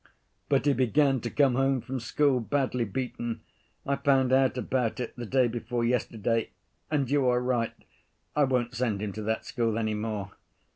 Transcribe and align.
"But 0.49 0.65
he 0.65 0.73
began 0.73 1.21
to 1.21 1.29
come 1.29 1.53
home 1.53 1.79
from 1.79 1.99
school 1.99 2.39
badly 2.39 2.85
beaten, 2.85 3.41
I 3.85 3.97
found 3.97 4.33
out 4.33 4.57
about 4.57 4.99
it 4.99 5.15
the 5.15 5.27
day 5.27 5.47
before 5.47 5.85
yesterday, 5.85 6.49
and 6.89 7.07
you 7.11 7.27
are 7.27 7.39
right, 7.39 7.75
I 8.35 8.45
won't 8.45 8.73
send 8.73 8.99
him 9.03 9.13
to 9.13 9.21
that 9.21 9.45
school 9.45 9.77
any 9.77 9.93
more. 9.93 10.31